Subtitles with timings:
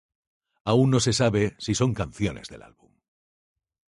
[0.71, 2.91] Aún no se sabe si son canciones del álbum.